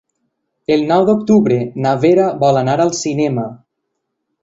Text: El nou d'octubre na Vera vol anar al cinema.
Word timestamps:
El 0.75 0.85
nou 0.91 1.05
d'octubre 1.09 1.59
na 1.85 1.93
Vera 2.07 2.33
vol 2.47 2.61
anar 2.65 2.81
al 2.89 2.97
cinema. 3.05 3.49